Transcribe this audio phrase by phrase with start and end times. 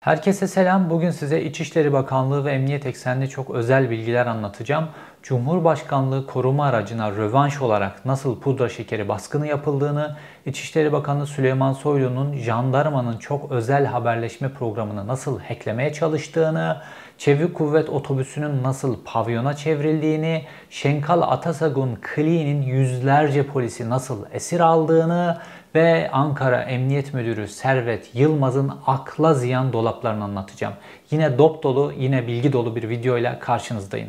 [0.00, 0.90] Herkese selam.
[0.90, 4.88] Bugün size İçişleri Bakanlığı ve Emniyet eksenli çok özel bilgiler anlatacağım.
[5.22, 10.16] Cumhurbaşkanlığı koruma aracına rövanş olarak nasıl pudra şekeri baskını yapıldığını,
[10.46, 16.76] İçişleri Bakanı Süleyman Soylu'nun jandarmanın çok özel haberleşme programını nasıl hacklemeye çalıştığını,
[17.18, 25.38] Çevik Kuvvet Otobüsü'nün nasıl pavyona çevrildiğini, Şenkal Atasagun Kliği'nin yüzlerce polisi nasıl esir aldığını
[25.74, 30.74] ve Ankara Emniyet Müdürü Servet Yılmaz'ın akla ziyan dolaplarını anlatacağım.
[31.10, 34.08] Yine dop dolu, yine bilgi dolu bir videoyla karşınızdayım.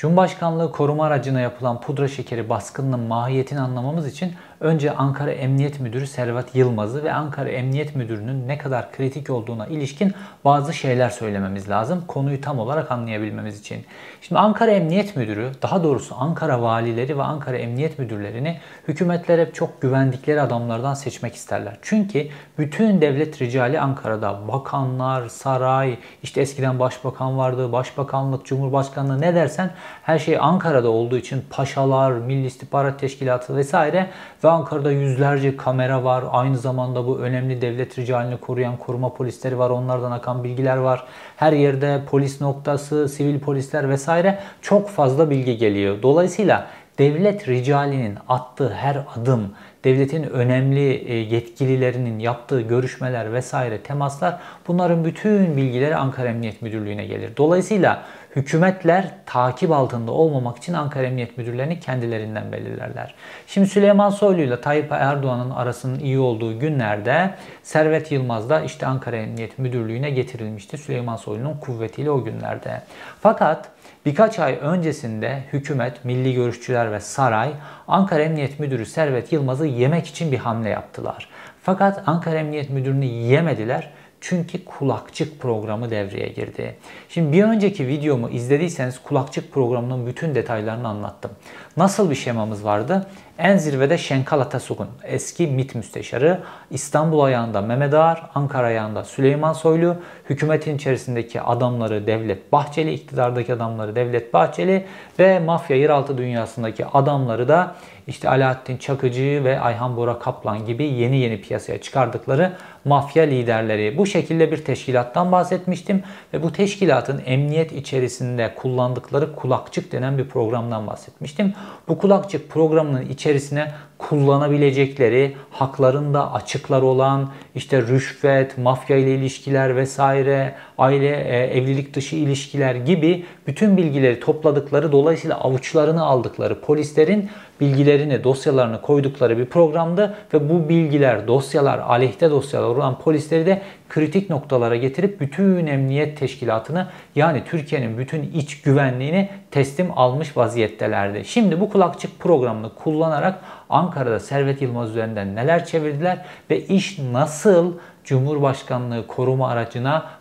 [0.00, 6.54] Cumhurbaşkanlığı koruma aracına yapılan pudra şekeri baskınının mahiyetini anlamamız için önce Ankara Emniyet Müdürü Servet
[6.54, 10.14] Yılmaz'ı ve Ankara Emniyet Müdürü'nün ne kadar kritik olduğuna ilişkin
[10.44, 12.04] bazı şeyler söylememiz lazım.
[12.08, 13.84] Konuyu tam olarak anlayabilmemiz için.
[14.20, 19.82] Şimdi Ankara Emniyet Müdürü, daha doğrusu Ankara valileri ve Ankara Emniyet Müdürlerini hükümetler hep çok
[19.82, 21.78] güvendikleri adamlardan seçmek isterler.
[21.82, 29.70] Çünkü bütün devlet ricali Ankara'da bakanlar, saray, işte eskiden başbakan vardı, başbakanlık, cumhurbaşkanlığı ne dersen
[30.02, 34.06] her şey Ankara'da olduğu için paşalar, Milli İstihbarat Teşkilatı vesaire
[34.44, 36.24] ve Ankara'da yüzlerce kamera var.
[36.30, 39.70] Aynı zamanda bu önemli devlet ricalini koruyan koruma polisleri var.
[39.70, 41.04] Onlardan akan bilgiler var.
[41.36, 46.02] Her yerde polis noktası, sivil polisler vesaire çok fazla bilgi geliyor.
[46.02, 46.66] Dolayısıyla
[46.98, 49.52] devlet ricalinin attığı her adım,
[49.84, 57.36] devletin önemli e, yetkililerinin yaptığı görüşmeler vesaire temaslar bunların bütün bilgileri Ankara Emniyet Müdürlüğü'ne gelir.
[57.36, 58.02] Dolayısıyla
[58.36, 63.14] hükümetler takip altında olmamak için Ankara Emniyet Müdürlerini kendilerinden belirlerler.
[63.46, 69.16] Şimdi Süleyman Soylu ile Tayyip Erdoğan'ın arasının iyi olduğu günlerde Servet Yılmaz da işte Ankara
[69.16, 70.78] Emniyet Müdürlüğü'ne getirilmişti.
[70.78, 72.82] Süleyman Soylu'nun kuvvetiyle o günlerde.
[73.20, 73.68] Fakat
[74.06, 77.50] Birkaç ay öncesinde hükümet, milli görüşçüler ve saray
[77.88, 81.28] Ankara Emniyet Müdürü Servet Yılmaz'ı yemek için bir hamle yaptılar.
[81.62, 86.76] Fakat Ankara Emniyet Müdürünü yemediler çünkü kulakçık programı devreye girdi.
[87.08, 91.30] Şimdi bir önceki videomu izlediyseniz kulakçık programının bütün detaylarını anlattım.
[91.76, 93.06] Nasıl bir şemamız vardı?
[93.40, 96.40] En zirvede Şenkal Atasuk'un eski MİT müsteşarı,
[96.70, 99.96] İstanbul ayağında Mehmet Ağar, Ankara ayağında Süleyman Soylu,
[100.30, 104.86] hükümetin içerisindeki adamları Devlet Bahçeli, iktidardaki adamları Devlet Bahçeli
[105.18, 107.74] ve mafya yeraltı dünyasındaki adamları da
[108.06, 112.52] işte Alaaddin Çakıcı ve Ayhan Bora Kaplan gibi yeni yeni piyasaya çıkardıkları
[112.84, 113.98] mafya liderleri.
[113.98, 116.02] Bu şekilde bir teşkilattan bahsetmiştim
[116.34, 121.54] ve bu teşkilatın emniyet içerisinde kullandıkları kulakçık denen bir programdan bahsetmiştim.
[121.88, 131.08] Bu kulakçık programının içerisine kullanabilecekleri haklarında açıklar olan işte rüşvet, mafya ile ilişkiler vesaire, aile,
[131.08, 137.30] e, evlilik dışı ilişkiler gibi bütün bilgileri topladıkları dolayısıyla avuçlarını aldıkları polislerin
[137.60, 144.30] bilgilerini, dosyalarını koydukları bir programdı ve bu bilgiler, dosyalar, aleyhte dosyalar olan polisleri de kritik
[144.30, 151.24] noktalara getirip bütün emniyet teşkilatını yani Türkiye'nin bütün iç güvenliğini teslim almış vaziyettelerdi.
[151.24, 153.38] Şimdi bu kulakçık programını kullanarak
[153.70, 157.72] Ankara'da Servet Yılmaz üzerinden neler çevirdiler ve iş nasıl
[158.04, 160.20] Cumhurbaşkanlığı koruma aracına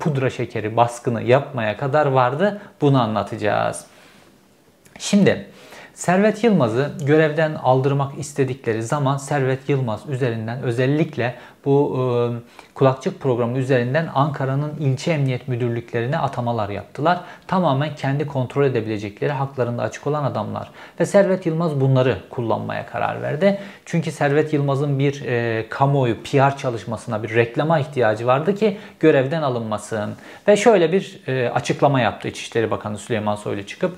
[0.00, 3.84] pudra şekeri baskını yapmaya kadar vardı bunu anlatacağız.
[4.98, 5.46] Şimdi
[5.98, 12.04] Servet Yılmaz'ı görevden aldırmak istedikleri zaman Servet Yılmaz üzerinden özellikle bu e,
[12.74, 17.20] kulakçık programı üzerinden Ankara'nın ilçe emniyet müdürlüklerine atamalar yaptılar.
[17.46, 20.70] Tamamen kendi kontrol edebilecekleri haklarında açık olan adamlar.
[21.00, 23.60] Ve Servet Yılmaz bunları kullanmaya karar verdi.
[23.84, 30.14] Çünkü Servet Yılmaz'ın bir e, kamuoyu PR çalışmasına bir reklama ihtiyacı vardı ki görevden alınmasın.
[30.48, 33.96] Ve şöyle bir e, açıklama yaptı İçişleri Bakanı Süleyman Soylu çıkıp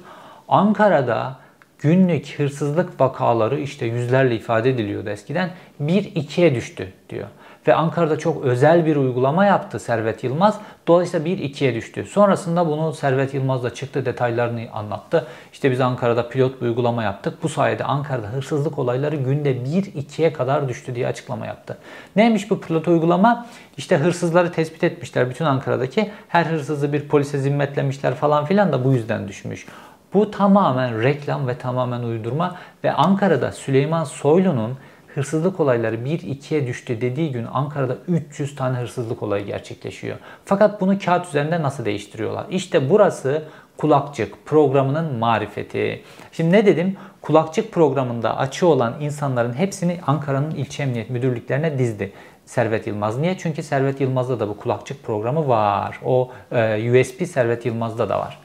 [0.49, 1.50] Ankara'da
[1.80, 5.50] günlük hırsızlık vakaları işte yüzlerle ifade ediliyordu eskiden
[5.82, 7.28] 1-2'ye düştü diyor.
[7.66, 10.60] Ve Ankara'da çok özel bir uygulama yaptı Servet Yılmaz.
[10.88, 12.04] Dolayısıyla 1-2'ye düştü.
[12.04, 15.26] Sonrasında bunu Servet Yılmaz da çıktı detaylarını anlattı.
[15.52, 17.43] İşte biz Ankara'da pilot bir uygulama yaptık.
[17.43, 21.78] Bu sayede Ankara'da hırsızlık olayları günde 1-2'ye kadar düştü diye açıklama yaptı.
[22.16, 23.46] Neymiş bu pilot uygulama?
[23.76, 26.10] İşte hırsızları tespit etmişler bütün Ankara'daki.
[26.28, 29.66] Her hırsızı bir polise zimmetlemişler falan filan da bu yüzden düşmüş.
[30.14, 34.76] Bu tamamen reklam ve tamamen uydurma ve Ankara'da Süleyman Soylu'nun
[35.14, 40.16] hırsızlık olayları 1-2'ye düştü dediği gün Ankara'da 300 tane hırsızlık olayı gerçekleşiyor.
[40.44, 42.46] Fakat bunu kağıt üzerinde nasıl değiştiriyorlar?
[42.50, 43.42] İşte burası
[43.76, 46.02] kulakçık programının marifeti.
[46.32, 46.96] Şimdi ne dedim?
[47.22, 52.12] Kulakçık programında açığı olan insanların hepsini Ankara'nın ilçe emniyet müdürlüklerine dizdi.
[52.46, 53.18] Servet Yılmaz.
[53.18, 53.38] Niye?
[53.38, 56.00] Çünkü Servet Yılmaz'da da bu kulakçık programı var.
[56.04, 58.38] O e, USB Servet Yılmaz'da da var.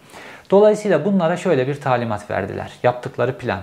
[0.52, 2.72] Dolayısıyla bunlara şöyle bir talimat verdiler.
[2.84, 3.60] Yaptıkları plan.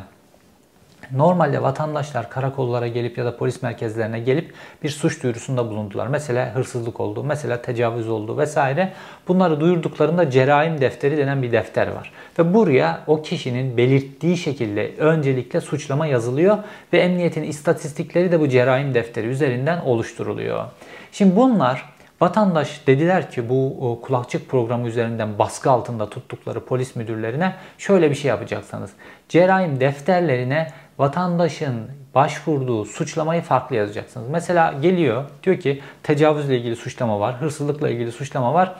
[1.10, 6.06] Normalde vatandaşlar karakollara gelip ya da polis merkezlerine gelip bir suç duyurusunda bulundular.
[6.06, 8.92] Mesela hırsızlık oldu, mesela tecavüz oldu vesaire.
[9.28, 12.12] Bunları duyurduklarında cerrahim defteri denen bir defter var.
[12.38, 16.58] Ve buraya o kişinin belirttiği şekilde öncelikle suçlama yazılıyor
[16.92, 20.64] ve emniyetin istatistikleri de bu cerrahim defteri üzerinden oluşturuluyor.
[21.12, 21.91] Şimdi bunlar
[22.22, 28.28] Vatandaş dediler ki bu kulakçık programı üzerinden baskı altında tuttukları polis müdürlerine şöyle bir şey
[28.28, 28.90] yapacaksınız.
[29.28, 34.28] Cerrahim defterlerine vatandaşın başvurduğu suçlamayı farklı yazacaksınız.
[34.28, 38.74] Mesela geliyor diyor ki tecavüzle ilgili suçlama var, hırsızlıkla ilgili suçlama var,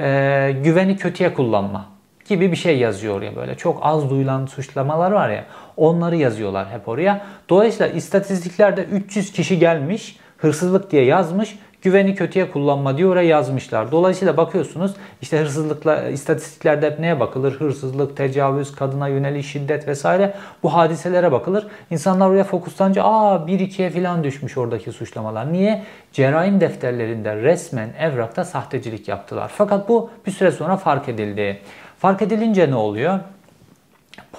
[0.00, 1.86] e, güveni kötüye kullanma
[2.28, 3.54] gibi bir şey yazıyor ya böyle.
[3.54, 5.44] Çok az duyulan suçlamalar var ya
[5.76, 7.26] onları yazıyorlar hep oraya.
[7.48, 13.92] Dolayısıyla istatistiklerde 300 kişi gelmiş hırsızlık diye yazmış güveni kötüye kullanma diye oraya yazmışlar.
[13.92, 17.52] Dolayısıyla bakıyorsunuz işte hırsızlıkla istatistiklerde hep neye bakılır?
[17.52, 21.66] Hırsızlık, tecavüz, kadına yönelik şiddet vesaire bu hadiselere bakılır.
[21.90, 25.52] İnsanlar oraya fokuslanınca aa 1-2'ye falan düşmüş oradaki suçlamalar.
[25.52, 25.82] Niye?
[26.12, 29.52] Cerrahim defterlerinde resmen evrakta sahtecilik yaptılar.
[29.56, 31.60] Fakat bu bir süre sonra fark edildi.
[31.98, 33.20] Fark edilince ne oluyor?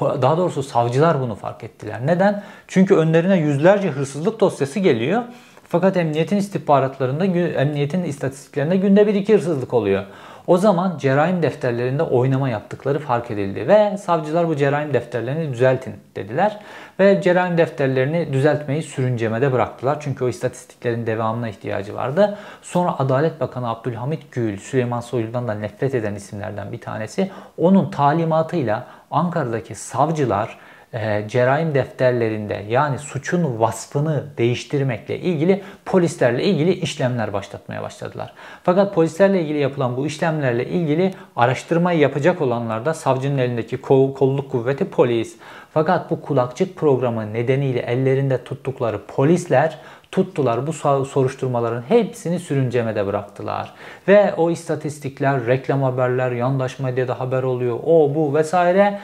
[0.02, 2.00] Daha doğrusu savcılar bunu fark ettiler.
[2.06, 2.44] Neden?
[2.68, 5.24] Çünkü önlerine yüzlerce hırsızlık dosyası geliyor
[5.70, 10.04] fakat emniyetin istihbaratlarında, emniyetin istatistiklerinde günde bir iki hırsızlık oluyor.
[10.48, 16.60] O zaman cerrahim defterlerinde oynama yaptıkları fark edildi ve savcılar bu cerrahim defterlerini düzeltin dediler.
[17.00, 19.98] Ve cerrahim defterlerini düzeltmeyi sürüncemede bıraktılar.
[20.00, 22.38] Çünkü o istatistiklerin devamına ihtiyacı vardı.
[22.62, 27.32] Sonra Adalet Bakanı Abdülhamit Gül, Süleyman Soylu'dan da nefret eden isimlerden bir tanesi.
[27.58, 30.58] Onun talimatıyla Ankara'daki savcılar
[30.98, 38.34] e, cerrahim defterlerinde yani suçun vasfını değiştirmekle ilgili polislerle ilgili işlemler başlatmaya başladılar.
[38.64, 44.86] Fakat polislerle ilgili yapılan bu işlemlerle ilgili araştırmayı yapacak olanlar da savcının elindeki kolluk kuvveti
[44.86, 45.38] polis.
[45.74, 49.80] Fakat bu kulakçık programı nedeniyle ellerinde tuttukları polisler
[50.12, 50.74] tuttular bu
[51.06, 53.74] soruşturmaların hepsini sürüncemede bıraktılar.
[54.08, 59.00] Ve o istatistikler, reklam haberler, yandaş medyada haber oluyor, o bu vesaire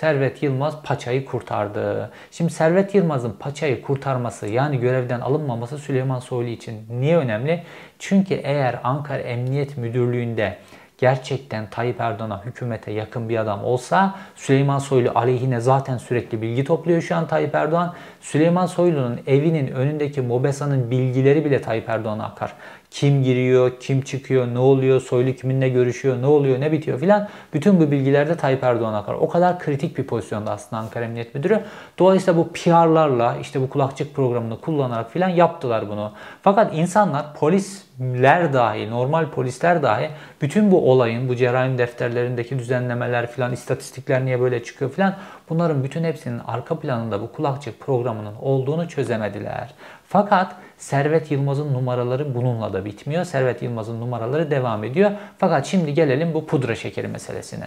[0.00, 2.10] Servet Yılmaz paçayı kurtardı.
[2.30, 7.62] Şimdi Servet Yılmaz'ın paçayı kurtarması yani görevden alınmaması Süleyman Soylu için niye önemli?
[7.98, 10.58] Çünkü eğer Ankara Emniyet Müdürlüğü'nde
[10.98, 17.02] gerçekten Tayyip Erdoğan'a hükümete yakın bir adam olsa Süleyman Soylu aleyhine zaten sürekli bilgi topluyor
[17.02, 17.94] şu an Tayyip Erdoğan.
[18.26, 22.52] Süleyman Soylu'nun evinin önündeki Mobesa'nın bilgileri bile Tayyip Erdoğan'a akar.
[22.90, 27.28] Kim giriyor, kim çıkıyor, ne oluyor, Soylu kiminle görüşüyor, ne oluyor, ne bitiyor filan.
[27.54, 29.14] Bütün bu bilgiler de Tayyip Erdoğan'a akar.
[29.14, 31.60] O kadar kritik bir pozisyonda aslında Ankara Emniyet Müdürü.
[31.98, 36.12] Dolayısıyla bu PR'larla işte bu kulakçık programını kullanarak filan yaptılar bunu.
[36.42, 40.10] Fakat insanlar polisler dahi, normal polisler dahi
[40.42, 45.14] bütün bu olayın, bu cerrahim defterlerindeki düzenlemeler filan, istatistikler niye böyle çıkıyor filan
[45.48, 49.70] bunların bütün hepsinin arka planında bu kulakçık programının olduğunu çözemediler.
[50.08, 53.24] Fakat Servet Yılmaz'ın numaraları bununla da bitmiyor.
[53.24, 55.10] Servet Yılmaz'ın numaraları devam ediyor.
[55.38, 57.66] Fakat şimdi gelelim bu pudra şekeri meselesine.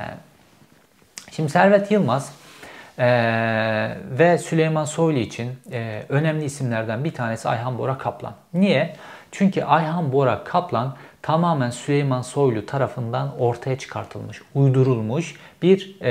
[1.31, 2.33] Şimdi Servet Yılmaz
[2.99, 3.07] e,
[4.11, 8.33] ve Süleyman Soylu için e, önemli isimlerden bir tanesi Ayhan Bora Kaplan.
[8.53, 8.95] Niye?
[9.31, 16.09] Çünkü Ayhan Bora Kaplan tamamen Süleyman Soylu tarafından ortaya çıkartılmış, uydurulmuş bir e,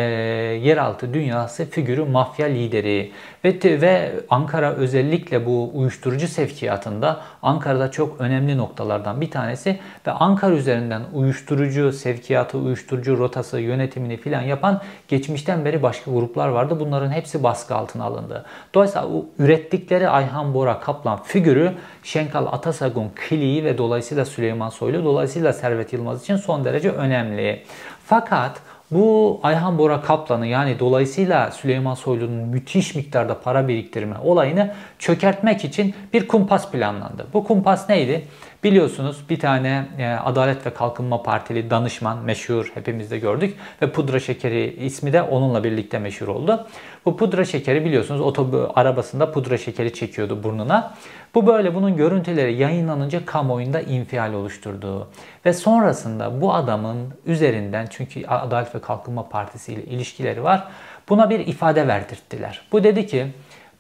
[0.57, 3.13] yeraltı dünyası figürü mafya lideri
[3.45, 10.55] ve ve Ankara özellikle bu uyuşturucu sevkiyatında Ankara'da çok önemli noktalardan bir tanesi ve Ankara
[10.55, 16.81] üzerinden uyuşturucu sevkiyatı, uyuşturucu rotası yönetimini filan yapan geçmişten beri başka gruplar vardı.
[16.81, 18.45] Bunların hepsi baskı altına alındı.
[18.75, 19.09] Dolayısıyla
[19.39, 21.73] ürettikleri Ayhan Bora Kaplan figürü
[22.03, 27.63] Şenkal Atasagun Kiliği ve dolayısıyla Süleyman Soylu dolayısıyla Servet Yılmaz için son derece önemli.
[28.07, 35.65] Fakat bu Ayhan Bora Kaplan'ı yani dolayısıyla Süleyman Soylu'nun müthiş miktarda para biriktirme olayını çökertmek
[35.65, 37.27] için bir kumpas planlandı.
[37.33, 38.25] Bu kumpas neydi?
[38.65, 44.21] Biliyorsunuz bir tane e, Adalet ve Kalkınma Partili danışman meşhur hepimiz de gördük ve pudra
[44.21, 46.67] şekeri ismi de onunla birlikte meşhur oldu.
[47.05, 50.95] Bu pudra şekeri biliyorsunuz otobü arabasında pudra şekeri çekiyordu burnuna.
[51.35, 55.09] Bu böyle bunun görüntüleri yayınlanınca kamuoyunda infial oluşturdu.
[55.47, 60.65] Ve sonrasında bu adamın üzerinden çünkü Adalet ve Kalkınma Partisi ile ilişkileri var.
[61.09, 62.63] Buna bir ifade verdirttiler.
[62.73, 63.27] Bu dedi ki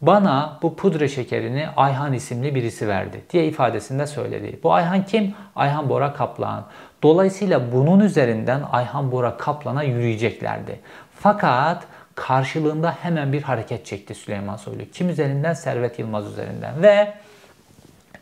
[0.00, 4.60] bana bu pudra şekerini Ayhan isimli birisi verdi diye ifadesinde söyledi.
[4.62, 5.34] Bu Ayhan kim?
[5.56, 6.64] Ayhan Bora Kaplan.
[7.02, 10.80] Dolayısıyla bunun üzerinden Ayhan Bora Kaplan'a yürüyeceklerdi.
[11.14, 14.82] Fakat karşılığında hemen bir hareket çekti Süleyman Soylu.
[14.92, 15.52] Kim üzerinden?
[15.52, 16.82] Servet Yılmaz üzerinden.
[16.82, 17.14] Ve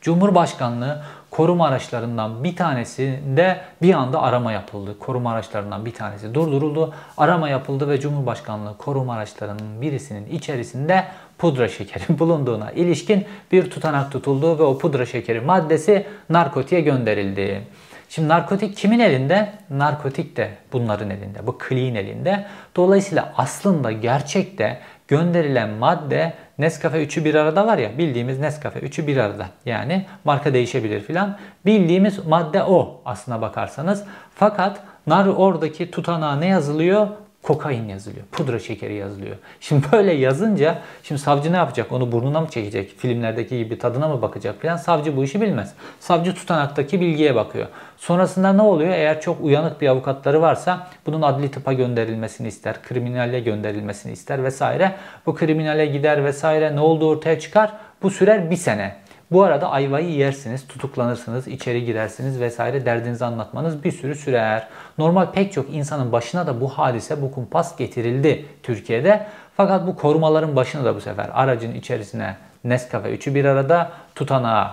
[0.00, 1.02] Cumhurbaşkanlığı
[1.36, 4.98] koruma araçlarından bir tanesinde bir anda arama yapıldı.
[4.98, 6.94] Koruma araçlarından bir tanesi durduruldu.
[7.16, 11.04] Arama yapıldı ve Cumhurbaşkanlığı koruma araçlarının birisinin içerisinde
[11.38, 17.62] pudra şekeri bulunduğuna ilişkin bir tutanak tutuldu ve o pudra şekeri maddesi narkotiğe gönderildi.
[18.08, 19.52] Şimdi narkotik kimin elinde?
[19.70, 21.46] Narkotik de bunların elinde.
[21.46, 22.46] Bu clean elinde.
[22.76, 29.16] Dolayısıyla aslında gerçekte gönderilen madde Nescafe 3'ü bir arada var ya bildiğimiz Nescafe 3'ü bir
[29.16, 29.46] arada.
[29.66, 31.38] Yani marka değişebilir filan.
[31.66, 34.04] Bildiğimiz madde o aslına bakarsanız.
[34.34, 37.08] Fakat nar oradaki tutanağa ne yazılıyor?
[37.46, 38.26] Kokain yazılıyor.
[38.32, 39.36] Pudra şekeri yazılıyor.
[39.60, 41.92] Şimdi böyle yazınca şimdi savcı ne yapacak?
[41.92, 42.98] Onu burnuna mı çekecek?
[42.98, 44.76] Filmlerdeki gibi tadına mı bakacak falan?
[44.76, 45.74] Savcı bu işi bilmez.
[46.00, 47.66] Savcı tutanaktaki bilgiye bakıyor.
[47.96, 48.90] Sonrasında ne oluyor?
[48.90, 52.82] Eğer çok uyanık bir avukatları varsa bunun adli tıpa gönderilmesini ister.
[52.82, 54.92] Kriminale gönderilmesini ister vesaire.
[55.26, 57.72] Bu kriminale gider vesaire ne olduğu ortaya çıkar.
[58.02, 59.05] Bu sürer bir sene.
[59.30, 64.68] Bu arada ayvayı yersiniz, tutuklanırsınız, içeri girersiniz vesaire derdinizi anlatmanız bir sürü sürer.
[64.98, 69.26] Normal pek çok insanın başına da bu hadise, bu kumpas getirildi Türkiye'de.
[69.56, 74.70] Fakat bu korumaların başına da bu sefer aracın içerisine Nescafe üçü bir arada tutanağı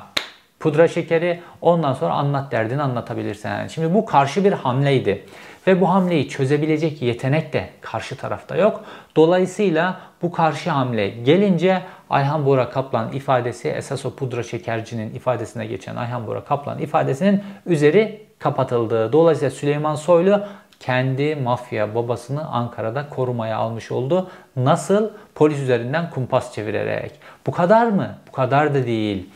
[0.59, 3.67] pudra şekeri ondan sonra anlat derdini anlatabilirsin.
[3.67, 5.25] Şimdi bu karşı bir hamleydi.
[5.67, 8.83] Ve bu hamleyi çözebilecek yetenek de karşı tarafta yok.
[9.15, 15.95] Dolayısıyla bu karşı hamle gelince Ayhan Bora Kaplan ifadesi esas o pudra şekercinin ifadesine geçen
[15.95, 19.13] Ayhan Bora Kaplan ifadesinin üzeri kapatıldı.
[19.13, 20.43] Dolayısıyla Süleyman Soylu
[20.79, 24.29] kendi mafya babasını Ankara'da korumaya almış oldu.
[24.55, 25.09] Nasıl?
[25.35, 27.11] Polis üzerinden kumpas çevirerek.
[27.47, 28.15] Bu kadar mı?
[28.27, 29.29] Bu kadar da değil.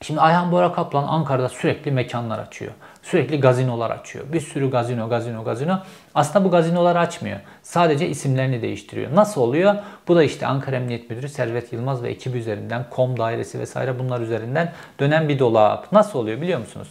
[0.00, 2.72] Şimdi Ayhan Bora Kaplan Ankara'da sürekli mekanlar açıyor.
[3.10, 4.24] Sürekli gazinolar açıyor.
[4.32, 5.78] Bir sürü gazino, gazino, gazino.
[6.14, 7.40] Aslında bu gazinoları açmıyor.
[7.62, 9.14] Sadece isimlerini değiştiriyor.
[9.14, 9.74] Nasıl oluyor?
[10.08, 14.20] Bu da işte Ankara Emniyet Müdürü Servet Yılmaz ve ekibi üzerinden, kom dairesi vesaire bunlar
[14.20, 15.92] üzerinden dönen bir dolap.
[15.92, 16.88] Nasıl oluyor biliyor musunuz?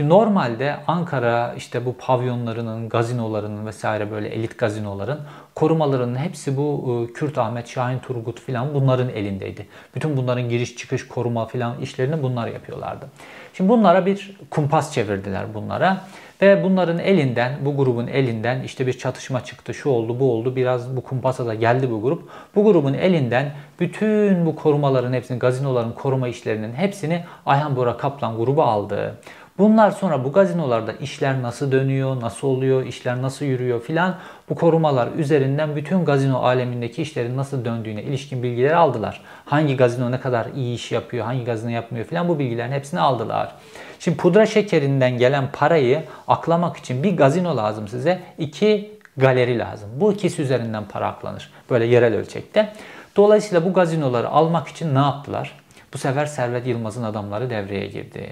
[0.00, 5.20] Şimdi normalde Ankara işte bu pavyonlarının, gazinolarının vesaire böyle elit gazinoların
[5.54, 9.66] korumalarının hepsi bu e, Kürt Ahmet, Şahin Turgut filan bunların elindeydi.
[9.94, 13.06] Bütün bunların giriş çıkış koruma filan işlerini bunlar yapıyorlardı.
[13.54, 16.00] Şimdi bunlara bir kumpas çevirdiler bunlara.
[16.42, 20.56] Ve bunların elinden, bu grubun elinden işte bir çatışma çıktı, şu oldu, bu oldu.
[20.56, 22.28] Biraz bu kumpasa da geldi bu grup.
[22.54, 28.62] Bu grubun elinden bütün bu korumaların hepsini, gazinoların koruma işlerinin hepsini Ayhan Bora Kaplan grubu
[28.62, 29.14] aldı.
[29.60, 34.16] Bunlar sonra bu gazinolarda işler nasıl dönüyor, nasıl oluyor, işler nasıl yürüyor filan
[34.48, 39.20] bu korumalar üzerinden bütün gazino alemindeki işlerin nasıl döndüğüne ilişkin bilgileri aldılar.
[39.44, 43.52] Hangi gazino ne kadar iyi iş yapıyor, hangi gazino yapmıyor filan bu bilgilerin hepsini aldılar.
[43.98, 49.90] Şimdi pudra şekerinden gelen parayı aklamak için bir gazino lazım size, iki galeri lazım.
[49.96, 51.50] Bu ikisi üzerinden para aklanır.
[51.70, 52.72] Böyle yerel ölçekte.
[53.16, 55.60] Dolayısıyla bu gazinoları almak için ne yaptılar?
[55.94, 58.30] Bu sefer Servet Yılmaz'ın adamları devreye girdi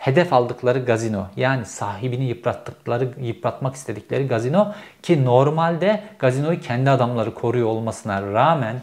[0.00, 7.68] hedef aldıkları gazino yani sahibini yıprattıkları, yıpratmak istedikleri gazino ki normalde gazinoyu kendi adamları koruyor
[7.68, 8.80] olmasına rağmen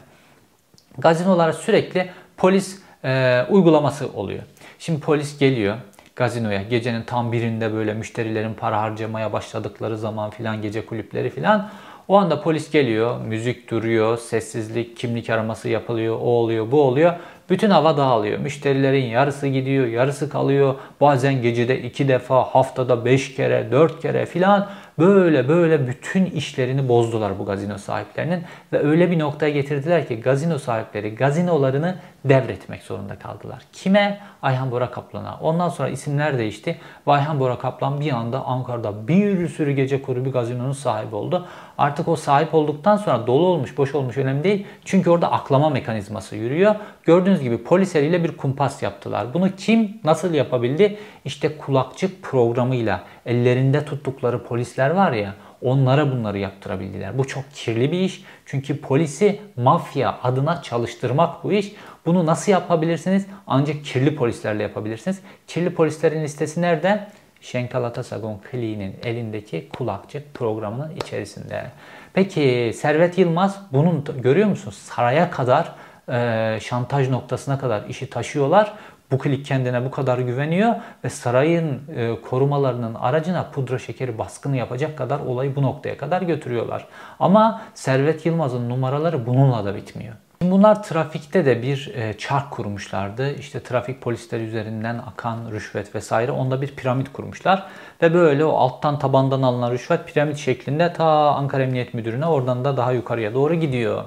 [0.97, 4.43] gazinolara sürekli polis e, uygulaması oluyor.
[4.79, 5.75] Şimdi polis geliyor
[6.15, 11.69] gazinoya gecenin tam birinde böyle müşterilerin para harcamaya başladıkları zaman filan gece kulüpleri filan
[12.07, 17.13] o anda polis geliyor, müzik duruyor, sessizlik, kimlik araması yapılıyor, o oluyor, bu oluyor.
[17.49, 18.39] Bütün hava dağılıyor.
[18.39, 20.75] Müşterilerin yarısı gidiyor, yarısı kalıyor.
[21.01, 24.67] Bazen gecede iki defa, haftada beş kere, dört kere filan
[24.99, 28.43] böyle böyle bütün işlerini bozdular bu gazino sahiplerinin.
[28.73, 33.63] Ve öyle bir noktaya getirdiler ki gazino sahipleri gazinolarını devretmek zorunda kaldılar.
[33.73, 34.19] Kime?
[34.41, 35.39] Ayhan Bora Kaplan'a.
[35.41, 36.77] Ondan sonra isimler değişti.
[37.07, 41.47] Ve Ayhan Bora Kaplan bir anda Ankara'da bir sürü gece kulübü gazinonun sahibi oldu.
[41.77, 44.65] Artık o sahip olduktan sonra dolu olmuş, boş olmuş önemli değil.
[44.85, 46.75] Çünkü orada aklama mekanizması yürüyor.
[47.03, 49.33] Gördüğünüz gibi polis eliyle bir kumpas yaptılar.
[49.33, 50.97] Bunu kim nasıl yapabildi?
[51.25, 57.17] İşte kulakçık programıyla ellerinde tuttukları polisler var ya onlara bunları yaptırabildiler.
[57.17, 58.23] Bu çok kirli bir iş.
[58.45, 61.71] Çünkü polisi mafya adına çalıştırmak bu iş.
[62.05, 63.25] Bunu nasıl yapabilirsiniz?
[63.47, 65.21] Ancak kirli polislerle yapabilirsiniz.
[65.47, 67.07] Kirli polislerin listesi nerede?
[67.41, 71.71] Şenkal Atasagon Kliği'nin elindeki kulakçık programının içerisinde.
[72.13, 74.75] Peki Servet Yılmaz bunun görüyor musunuz?
[74.75, 75.71] Saraya kadar
[76.09, 78.73] e, şantaj noktasına kadar işi taşıyorlar.
[79.11, 84.97] Bu klik kendine bu kadar güveniyor ve sarayın e, korumalarının aracına pudra şekeri baskını yapacak
[84.97, 86.87] kadar olayı bu noktaya kadar götürüyorlar.
[87.19, 90.13] Ama Servet Yılmaz'ın numaraları bununla da bitmiyor.
[90.41, 93.33] Bunlar trafikte de bir e, çark kurmuşlardı.
[93.33, 97.65] İşte trafik polisleri üzerinden akan rüşvet vesaire onda bir piramit kurmuşlar.
[98.01, 102.77] Ve böyle o alttan tabandan alınan rüşvet piramit şeklinde ta Ankara Emniyet Müdürü'ne oradan da
[102.77, 104.03] daha yukarıya doğru gidiyor.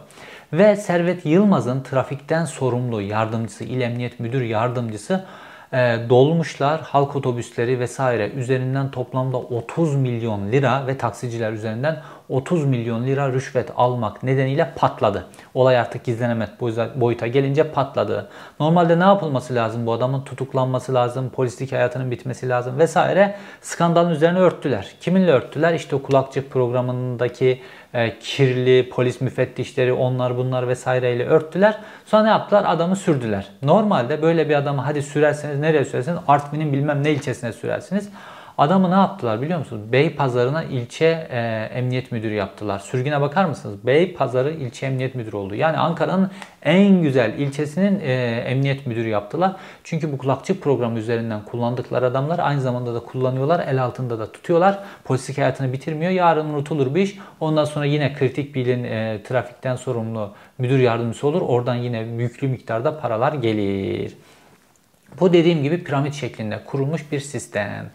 [0.53, 5.25] Ve Servet Yılmaz'ın trafikten sorumlu yardımcısı, İl Emniyet Müdür Yardımcısı
[5.73, 13.07] e, dolmuşlar, halk otobüsleri vesaire üzerinden toplamda 30 milyon lira ve taksiciler üzerinden 30 milyon
[13.07, 15.27] lira rüşvet almak nedeniyle patladı.
[15.55, 16.49] Olay artık gizlenemez
[16.95, 18.29] boyuta gelince patladı.
[18.61, 19.87] Normalde ne yapılması lazım?
[19.87, 23.37] Bu adamın tutuklanması lazım, polislik hayatının bitmesi lazım vesaire.
[23.61, 24.95] Skandalın üzerine örttüler.
[25.01, 25.75] Kiminle örttüler?
[25.75, 27.61] İşte o kulakçık programındaki
[27.95, 31.79] e, kirli polis müfettişleri onlar bunlar vesaireyle örttüler.
[32.07, 32.65] Sonra ne yaptılar?
[32.67, 33.49] Adamı sürdüler.
[33.63, 36.19] Normalde böyle bir adamı hadi sürerseniz nereye sürersiniz?
[36.29, 38.09] Artvin'in bilmem ne ilçesine sürersiniz.
[38.61, 39.93] Adamı ne yaptılar biliyor musunuz?
[39.93, 41.39] Bey Pazarı'na ilçe e,
[41.75, 42.79] emniyet müdürü yaptılar.
[42.79, 43.87] Sürgüne bakar mısınız?
[43.87, 45.55] Bey Pazarı ilçe emniyet müdürü oldu.
[45.55, 46.31] Yani Ankara'nın
[46.63, 48.13] en güzel ilçesinin e,
[48.47, 49.57] emniyet müdürü yaptılar.
[49.85, 53.67] Çünkü bu kulakçık programı üzerinden kullandıkları adamlar aynı zamanda da kullanıyorlar.
[53.69, 54.79] El altında da tutuyorlar.
[55.05, 56.13] Polislik hayatını bitirmiyor.
[56.13, 57.19] Yarın unutulur bir iş.
[57.41, 61.43] Ondan sonra yine kritik bilin e, trafikten sorumlu müdür yardımcısı olur.
[61.43, 64.17] Oradan yine yüklü miktarda paralar gelir.
[65.21, 67.91] Bu dediğim gibi piramit şeklinde kurulmuş bir sistem.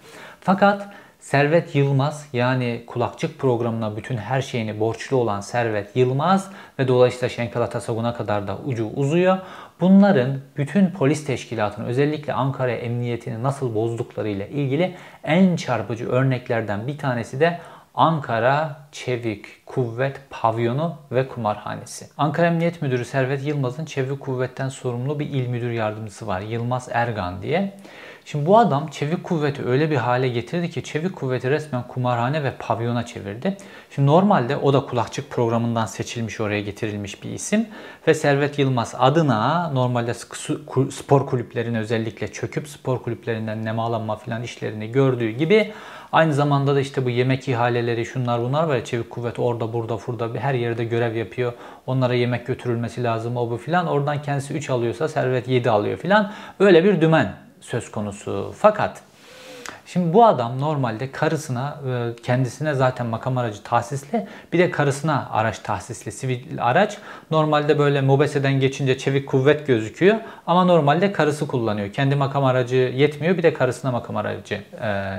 [0.46, 0.88] Fakat
[1.20, 7.62] Servet Yılmaz yani kulakçık programına bütün her şeyini borçlu olan Servet Yılmaz ve dolayısıyla Şenkal
[7.62, 9.38] Atasagun'a kadar da ucu uzuyor.
[9.80, 16.98] Bunların bütün polis teşkilatını özellikle Ankara Emniyetini nasıl bozdukları ile ilgili en çarpıcı örneklerden bir
[16.98, 17.60] tanesi de
[17.96, 22.08] Ankara Çevik Kuvvet Pavyonu ve Kumarhanesi.
[22.18, 26.42] Ankara Emniyet Müdürü Servet Yılmaz'ın Çevik Kuvvet'ten sorumlu bir il müdür yardımcısı var.
[26.42, 27.78] Yılmaz Ergan diye.
[28.26, 32.54] Şimdi bu adam çevik kuvveti öyle bir hale getirdi ki çevik kuvveti resmen kumarhane ve
[32.60, 33.58] pavyona çevirdi.
[33.90, 37.68] Şimdi normalde o da kulakçık programından seçilmiş oraya getirilmiş bir isim.
[38.08, 40.14] Ve Servet Yılmaz adına normalde
[40.92, 45.74] spor kulüplerine özellikle çöküp spor kulüplerinden nemalanma filan işlerini gördüğü gibi
[46.16, 50.40] Aynı zamanda da işte bu yemek ihaleleri şunlar bunlar var çevik kuvvet orada burada burada
[50.40, 51.54] her yerde görev yapıyor.
[51.88, 53.88] Onlara yemek götürülmesi lazım o bu filan.
[53.88, 56.32] Oradan kendisi 3 alıyorsa servet 7 alıyor filan.
[56.60, 58.54] Böyle bir dümen söz konusu.
[58.58, 59.02] Fakat
[59.88, 65.60] Şimdi bu adam normalde karısına, e, kendisine zaten makam aracı tahsisli, bir de karısına araç
[65.60, 66.98] tahsisli, sivil araç.
[67.32, 70.16] Normalde böyle mobeseden geçince çevik kuvvet gözüküyor
[70.48, 71.94] ama normalde karısı kullanıyor.
[71.94, 75.16] Kendi makam aracı yetmiyor, bir de karısına makam aracı e,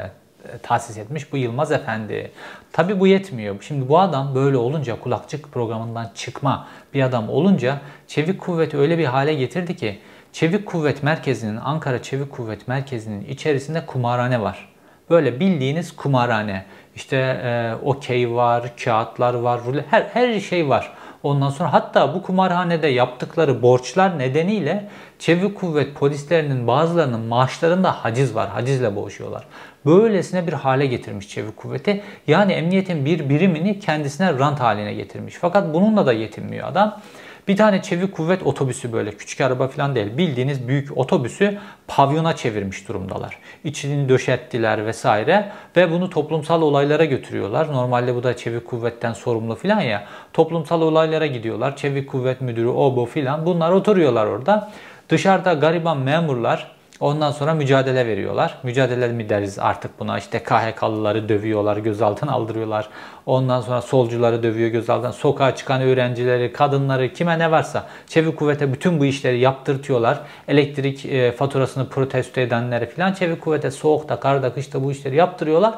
[0.62, 2.30] tahsis etmiş bu Yılmaz Efendi.
[2.72, 3.56] Tabi bu yetmiyor.
[3.62, 9.04] Şimdi bu adam böyle olunca kulakçık programından çıkma bir adam olunca çevik kuvveti öyle bir
[9.04, 9.98] hale getirdi ki
[10.36, 14.68] Çevik Kuvvet Merkezi'nin, Ankara Çevik Kuvvet Merkezi'nin içerisinde kumarhane var.
[15.10, 16.64] Böyle bildiğiniz kumarhane.
[16.96, 20.92] İşte e, okey var, kağıtlar var, her, her şey var.
[21.26, 28.48] Ondan sonra hatta bu kumarhanede yaptıkları borçlar nedeniyle çevik kuvvet polislerinin bazılarının maaşlarında haciz var.
[28.48, 29.44] Hacizle boğuşuyorlar.
[29.86, 32.02] Böylesine bir hale getirmiş çevik kuvveti.
[32.26, 35.34] Yani emniyetin bir birimini kendisine rant haline getirmiş.
[35.40, 37.00] Fakat bununla da yetinmiyor adam.
[37.48, 40.18] Bir tane çevik kuvvet otobüsü böyle küçük araba falan değil.
[40.18, 43.38] Bildiğiniz büyük otobüsü pavyona çevirmiş durumdalar.
[43.64, 47.72] İçini döşettiler vesaire ve bunu toplumsal olaylara götürüyorlar.
[47.72, 50.04] Normalde bu da çevik kuvvetten sorumlu falan ya.
[50.32, 51.76] Toplumsal olaylara gidiyorlar.
[51.76, 54.72] Çevik kuvvet müdürü o bu filan bunlar oturuyorlar orada.
[55.08, 58.58] Dışarıda gariban memurlar Ondan sonra mücadele veriyorlar.
[58.62, 60.18] Mücadele mi deriz artık buna?
[60.18, 62.88] İşte KHK'lıları dövüyorlar, gözaltına aldırıyorlar.
[63.26, 65.12] Ondan sonra solcuları dövüyor gözaltına.
[65.12, 70.20] Sokağa çıkan öğrencileri, kadınları, kime ne varsa çevik kuvvete bütün bu işleri yaptırtıyorlar.
[70.48, 75.74] Elektrik e, faturasını protesto edenleri falan çevik kuvvete soğukta, karda, kışta bu işleri yaptırıyorlar.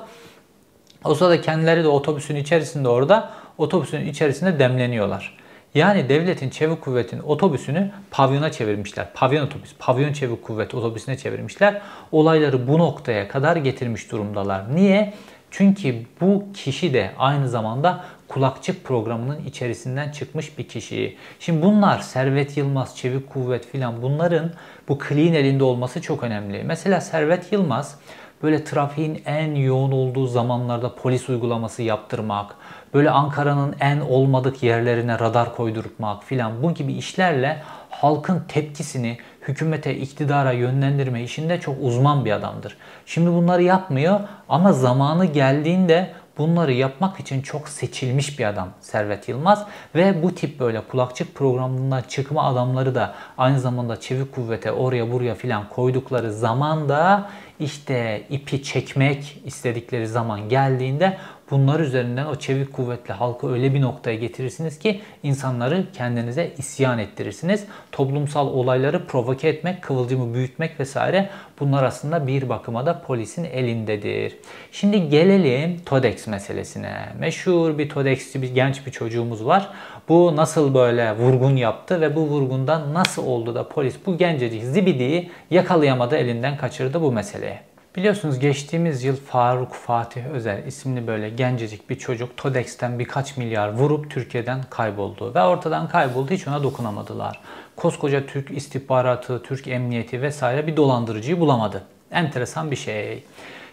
[1.05, 5.39] O sırada kendileri de otobüsün içerisinde orada, otobüsün içerisinde demleniyorlar.
[5.75, 9.07] Yani devletin çevik kuvvetin otobüsünü pavyona çevirmişler.
[9.15, 11.81] Pavyon otobüs, pavyon çevik kuvvet otobüsüne çevirmişler.
[12.13, 14.77] Olayları bu noktaya kadar getirmiş durumdalar.
[14.77, 15.15] Niye?
[15.51, 21.17] Çünkü bu kişi de aynı zamanda kulakçık programının içerisinden çıkmış bir kişi.
[21.41, 24.53] Şimdi bunlar Servet Yılmaz, Çevik Kuvvet filan bunların
[24.89, 26.63] bu clean elinde olması çok önemli.
[26.65, 27.99] Mesela Servet Yılmaz
[28.43, 32.55] böyle trafiğin en yoğun olduğu zamanlarda polis uygulaması yaptırmak,
[32.95, 40.53] böyle Ankara'nın en olmadık yerlerine radar koydurmak filan bu gibi işlerle halkın tepkisini hükümete, iktidara
[40.53, 42.77] yönlendirme işinde çok uzman bir adamdır.
[43.07, 49.67] Şimdi bunları yapmıyor ama zamanı geldiğinde bunları yapmak için çok seçilmiş bir adam Servet Yılmaz
[49.95, 55.35] ve bu tip böyle kulakçık programından çıkma adamları da aynı zamanda çevik kuvvete oraya buraya
[55.35, 61.19] filan koydukları zaman da işte ipi çekmek istedikleri zaman geldiğinde
[61.51, 67.65] bunlar üzerinden o çevik kuvvetli halkı öyle bir noktaya getirirsiniz ki insanları kendinize isyan ettirirsiniz.
[67.93, 71.31] Toplumsal olayları provoke etmek, kıvılcımı büyütmek vesaire
[71.61, 74.37] bunlar aslında bir bakıma da polisin elindedir.
[74.73, 76.95] Şimdi gelelim TODEX meselesine.
[77.19, 79.69] Meşhur bir TODEX'ci bir genç bir çocuğumuz var.
[80.09, 85.31] Bu nasıl böyle vurgun yaptı ve bu vurgundan nasıl oldu da polis bu gencecik zibidiyi
[85.51, 87.68] yakalayamadı elinden kaçırdı bu meseleye.
[87.99, 94.11] Biliyorsunuz geçtiğimiz yıl Faruk Fatih Özer isimli böyle gencecik bir çocuk TODEX'ten birkaç milyar vurup
[94.11, 95.35] Türkiye'den kayboldu.
[95.35, 97.41] Ve ortadan kayboldu hiç ona dokunamadılar.
[97.77, 101.83] Koskoca Türk istihbaratı, Türk emniyeti vesaire bir dolandırıcıyı bulamadı.
[102.11, 103.25] Enteresan bir şey.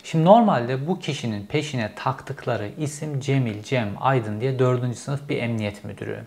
[0.04, 4.98] Şimdi normalde bu kişinin peşine taktıkları isim Cemil Cem Aydın diye 4.
[4.98, 6.20] sınıf bir emniyet müdürü.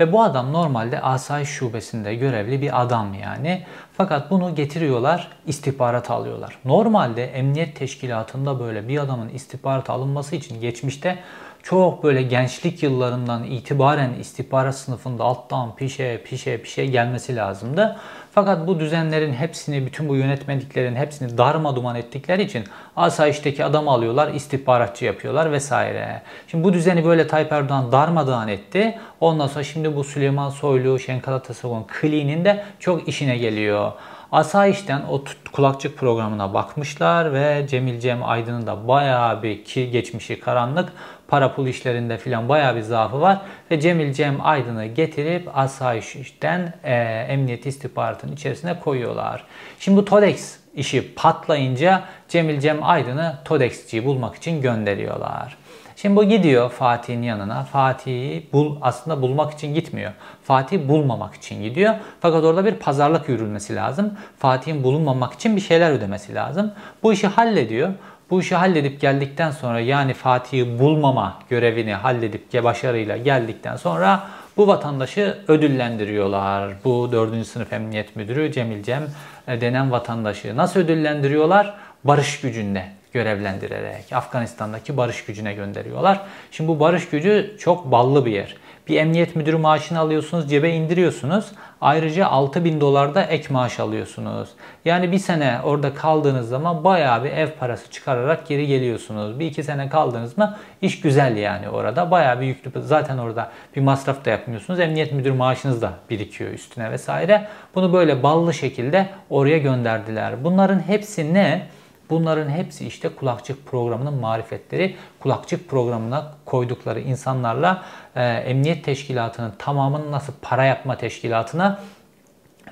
[0.00, 3.62] Ve bu adam normalde asayiş şubesinde görevli bir adam yani.
[3.96, 6.58] Fakat bunu getiriyorlar, istihbarat alıyorlar.
[6.64, 11.18] Normalde emniyet teşkilatında böyle bir adamın istihbarat alınması için geçmişte
[11.62, 17.96] çok böyle gençlik yıllarından itibaren istihbarat sınıfında alttan pişe pişe pişe gelmesi lazımdı.
[18.38, 22.64] Fakat bu düzenlerin hepsini, bütün bu yönetmeliklerin hepsini darma duman ettikleri için
[22.96, 26.22] asayişteki adamı alıyorlar, istihbaratçı yapıyorlar vesaire.
[26.48, 28.98] Şimdi bu düzeni böyle Tayyip Erdoğan darmadağın etti.
[29.20, 33.92] Ondan sonra şimdi bu Süleyman Soylu, Şenkal Atasagun kliğinin de çok işine geliyor.
[34.32, 40.92] Asayiş'ten o kulakçık programına bakmışlar ve Cemil Cem Aydın'ın da bayağı bir ki geçmişi karanlık
[41.28, 46.94] para pul işlerinde filan bayağı bir zaafı var ve Cemil Cem Aydın'ı getirip asayişten e,
[47.28, 49.44] emniyet istihbaratının içerisine koyuyorlar.
[49.78, 55.56] Şimdi bu TODEX işi patlayınca Cemil Cem Aydın'ı TODEX'ciyi bulmak için gönderiyorlar.
[55.96, 57.64] Şimdi bu gidiyor Fatih'in yanına.
[57.64, 60.12] Fatih'i bul, aslında bulmak için gitmiyor.
[60.42, 61.94] Fatih bulmamak için gidiyor.
[62.20, 64.14] Fakat orada bir pazarlık yürülmesi lazım.
[64.38, 66.72] Fatih'in bulunmamak için bir şeyler ödemesi lazım.
[67.02, 67.90] Bu işi hallediyor.
[68.30, 75.38] Bu işi halledip geldikten sonra yani Fatih'i bulmama görevini halledip başarıyla geldikten sonra bu vatandaşı
[75.48, 76.74] ödüllendiriyorlar.
[76.84, 77.46] Bu 4.
[77.46, 79.02] sınıf emniyet müdürü Cemil Cem
[79.48, 80.56] e, denen vatandaşı.
[80.56, 81.74] Nasıl ödüllendiriyorlar?
[82.04, 86.20] Barış gücünde görevlendirerek Afganistan'daki barış gücüne gönderiyorlar.
[86.50, 88.56] Şimdi bu barış gücü çok ballı bir yer.
[88.88, 91.46] Bir emniyet müdürü maaşını alıyorsunuz, cebe indiriyorsunuz.
[91.80, 94.48] Ayrıca 6 bin dolar da ek maaş alıyorsunuz.
[94.84, 99.38] Yani bir sene orada kaldığınız zaman bayağı bir ev parası çıkararak geri geliyorsunuz.
[99.40, 102.10] Bir iki sene kaldınız mı iş güzel yani orada.
[102.10, 102.82] Bayağı bir yüklü.
[102.82, 104.80] Zaten orada bir masraf da yapmıyorsunuz.
[104.80, 107.48] Emniyet müdür maaşınız da birikiyor üstüne vesaire.
[107.74, 110.44] Bunu böyle ballı şekilde oraya gönderdiler.
[110.44, 111.66] Bunların hepsi ne?
[112.10, 114.96] Bunların hepsi işte kulakçık programının marifetleri.
[115.20, 117.84] Kulakçık programına koydukları insanlarla
[118.16, 121.80] e, emniyet teşkilatının tamamını nasıl para yapma teşkilatına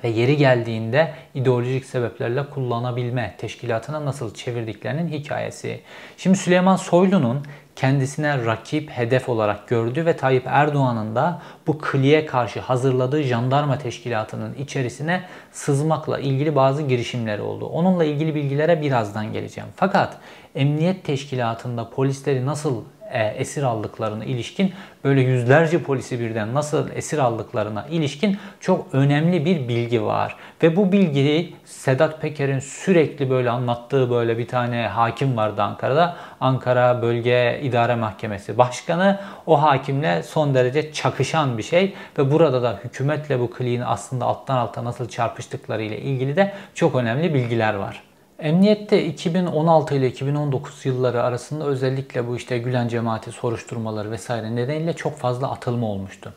[0.03, 5.81] ve yeri geldiğinde ideolojik sebeplerle kullanabilme teşkilatına nasıl çevirdiklerinin hikayesi.
[6.17, 12.59] Şimdi Süleyman Soylu'nun kendisine rakip, hedef olarak gördü ve Tayyip Erdoğan'ın da bu kliye karşı
[12.59, 17.65] hazırladığı jandarma teşkilatının içerisine sızmakla ilgili bazı girişimleri oldu.
[17.65, 19.69] Onunla ilgili bilgilere birazdan geleceğim.
[19.75, 20.17] Fakat
[20.55, 22.83] emniyet teşkilatında polisleri nasıl
[23.13, 30.03] esir aldıklarına ilişkin böyle yüzlerce polisi birden nasıl esir aldıklarına ilişkin çok önemli bir bilgi
[30.03, 30.35] var.
[30.63, 36.15] Ve bu bilgiyi Sedat Peker'in sürekli böyle anlattığı böyle bir tane hakim vardı Ankara'da.
[36.39, 42.79] Ankara Bölge İdare Mahkemesi Başkanı o hakimle son derece çakışan bir şey ve burada da
[42.83, 48.14] hükümetle bu kliğin aslında alttan alta nasıl çarpıştıkları ile ilgili de çok önemli bilgiler var.
[48.39, 55.17] Emniyette 2016 ile 2019 yılları arasında özellikle bu işte Gülen cemaati soruşturmaları vesaire nedeniyle çok
[55.17, 56.33] fazla atılma olmuştu.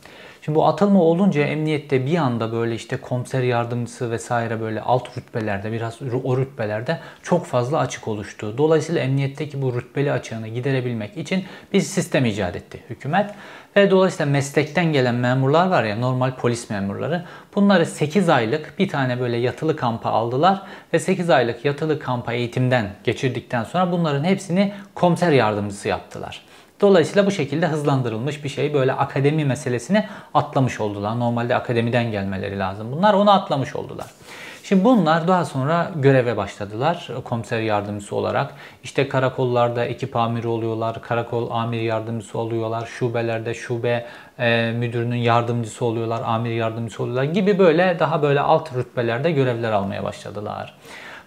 [0.48, 5.72] Şimdi bu atılma olunca emniyette bir anda böyle işte komiser yardımcısı vesaire böyle alt rütbelerde
[5.72, 8.54] biraz o rütbelerde çok fazla açık oluştu.
[8.58, 13.30] Dolayısıyla emniyetteki bu rütbeli açığını giderebilmek için bir sistem icat etti hükümet.
[13.76, 17.24] Ve dolayısıyla meslekten gelen memurlar var ya normal polis memurları.
[17.54, 22.90] Bunları 8 aylık bir tane böyle yatılı kampa aldılar ve 8 aylık yatılı kampa eğitimden
[23.04, 26.47] geçirdikten sonra bunların hepsini komiser yardımcısı yaptılar.
[26.80, 31.18] Dolayısıyla bu şekilde hızlandırılmış bir şey böyle akademi meselesini atlamış oldular.
[31.18, 32.92] Normalde akademiden gelmeleri lazım.
[32.92, 34.06] Bunlar onu atlamış oldular.
[34.68, 38.54] Şimdi bunlar daha sonra göreve başladılar komiser yardımcısı olarak.
[38.84, 44.06] İşte karakollarda ekip amiri oluyorlar, karakol amir yardımcısı oluyorlar, şubelerde şube
[44.38, 50.04] e, müdürünün yardımcısı oluyorlar, amir yardımcısı oluyorlar gibi böyle daha böyle alt rütbelerde görevler almaya
[50.04, 50.74] başladılar.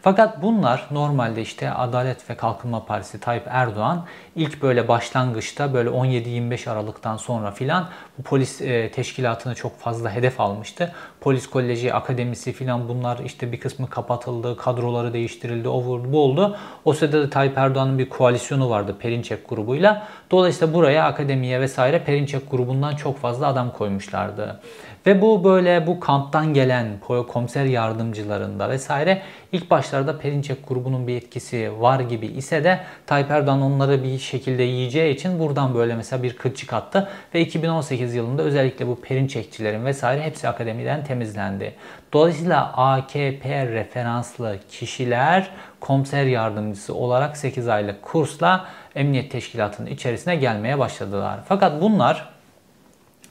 [0.03, 6.69] Fakat bunlar normalde işte Adalet ve Kalkınma Partisi Tayyip Erdoğan ilk böyle başlangıçta böyle 17-25
[6.69, 10.91] Aralık'tan sonra filan bu polis e, teşkilatını çok fazla hedef almıştı.
[11.21, 16.57] Polis Koleji, Akademisi filan bunlar işte bir kısmı kapatıldı, kadroları değiştirildi, o vurdu, bu oldu.
[16.85, 20.07] O sırada da Tayyip Erdoğan'ın bir koalisyonu vardı Perinçek grubuyla.
[20.31, 24.59] Dolayısıyla buraya akademiye vesaire Perinçek grubundan çok fazla adam koymuşlardı.
[25.05, 26.87] Ve bu böyle bu kamptan gelen
[27.27, 33.61] komiser yardımcılarında vesaire ilk başlarda Perinçek grubunun bir etkisi var gibi ise de Tayyip Erdoğan
[33.61, 38.87] onları bir şekilde yiyeceği için buradan böyle mesela bir kılçık attı ve 2018 yılında özellikle
[38.87, 41.73] bu Perinçekçilerin vesaire hepsi akademiden temizlendi.
[42.13, 51.39] Dolayısıyla AKP referanslı kişiler komiser yardımcısı olarak 8 aylık kursla emniyet teşkilatının içerisine gelmeye başladılar.
[51.47, 52.29] Fakat bunlar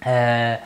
[0.06, 0.60] eee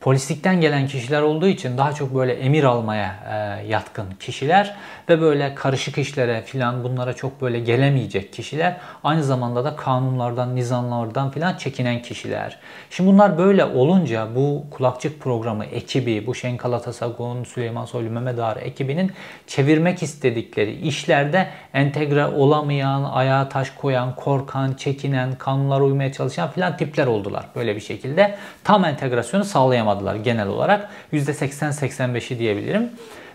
[0.00, 4.74] polislikten gelen kişiler olduğu için daha çok böyle emir almaya e, yatkın kişiler
[5.08, 8.76] ve böyle karışık işlere filan bunlara çok böyle gelemeyecek kişiler.
[9.04, 12.58] Aynı zamanda da kanunlardan, nizamlardan filan çekinen kişiler.
[12.90, 18.56] Şimdi bunlar böyle olunca bu kulakçık programı ekibi, bu Şenkal Atasagun, Süleyman Soylu, Mehmet Ağar
[18.56, 19.12] ekibinin
[19.46, 27.06] çevirmek istedikleri işlerde entegre olamayan, ayağa taş koyan, korkan, çekinen, kanunlara uymaya çalışan filan tipler
[27.06, 27.44] oldular.
[27.56, 28.34] Böyle bir şekilde
[28.64, 29.87] tam entegrasyonu sağlayamadılar
[30.24, 30.88] genel olarak.
[31.12, 32.90] %80-85'i diyebilirim.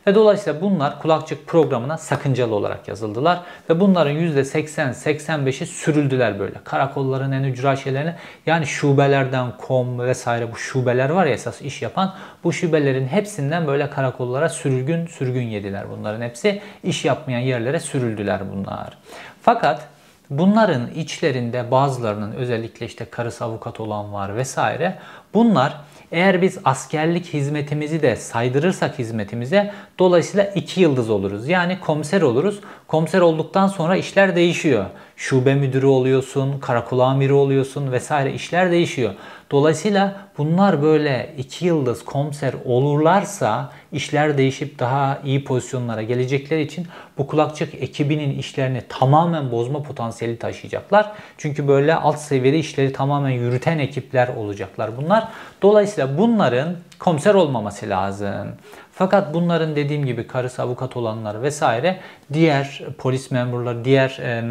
[0.07, 3.39] Ve dolayısıyla bunlar kulakçık programına sakıncalı olarak yazıldılar.
[3.69, 6.55] Ve bunların %80-85'i sürüldüler böyle.
[6.63, 12.13] Karakolların en ücra şeylerine yani şubelerden kom vesaire bu şubeler var ya esas iş yapan
[12.43, 16.61] bu şubelerin hepsinden böyle karakollara sürgün sürgün yediler bunların hepsi.
[16.83, 18.97] iş yapmayan yerlere sürüldüler bunlar.
[19.41, 19.87] Fakat
[20.29, 24.97] bunların içlerinde bazılarının özellikle işte karısı avukat olan var vesaire
[25.33, 25.73] bunlar
[26.13, 31.47] eğer biz askerlik hizmetimizi de saydırırsak hizmetimize dolayısıyla iki yıldız oluruz.
[31.47, 32.59] Yani komiser oluruz.
[32.87, 34.85] Komiser olduktan sonra işler değişiyor.
[35.23, 39.13] Şube müdürü oluyorsun, karakol amiri oluyorsun vesaire işler değişiyor.
[39.51, 47.27] Dolayısıyla bunlar böyle iki yıldız komiser olurlarsa işler değişip daha iyi pozisyonlara gelecekleri için bu
[47.27, 51.11] kulakçık ekibinin işlerini tamamen bozma potansiyeli taşıyacaklar.
[51.37, 55.27] Çünkü böyle alt seviyede işleri tamamen yürüten ekipler olacaklar bunlar.
[55.61, 58.47] Dolayısıyla bunların komiser olmaması lazım.
[58.95, 61.99] Fakat bunların dediğim gibi karısı avukat olanlar vesaire
[62.33, 64.43] diğer polis memurları, diğer e,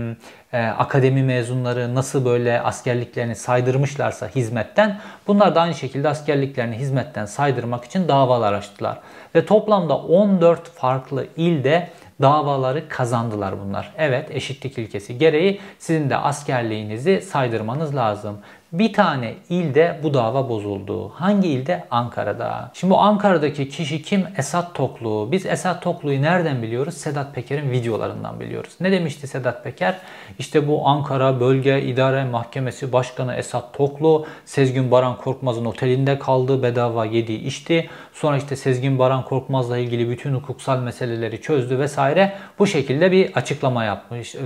[0.53, 7.85] e, akademi mezunları nasıl böyle askerliklerini saydırmışlarsa hizmetten bunlar da aynı şekilde askerliklerini hizmetten saydırmak
[7.85, 8.99] için davalar açtılar.
[9.35, 11.89] Ve toplamda 14 farklı ilde
[12.23, 13.93] davaları kazandılar bunlar.
[13.99, 18.39] Evet eşitlik ilkesi gereği sizin de askerliğinizi saydırmanız lazım.
[18.73, 21.09] Bir tane ilde bu dava bozuldu.
[21.09, 21.85] Hangi ilde?
[21.91, 22.71] Ankara'da.
[22.75, 24.27] Şimdi bu Ankara'daki kişi kim?
[24.39, 25.29] Esat Toklu.
[25.33, 26.95] Biz Esat Toklu'yu nereden biliyoruz?
[26.95, 28.73] Sedat Peker'in videolarından biliyoruz.
[28.81, 29.99] Ne demişti Sedat Peker?
[30.39, 36.63] İşte bu Ankara Bölge İdare Mahkemesi Başkanı Esat Toklu Sezgin Baran Korkmaz'ın otelinde kaldı.
[36.63, 37.89] Bedava yedi içti.
[38.13, 42.33] Sonra işte Sezgin Baran Korkmaz'la ilgili bütün hukuksal meseleleri çözdü vesaire.
[42.59, 44.35] Bu şekilde bir açıklama yapmış.
[44.35, 44.41] E,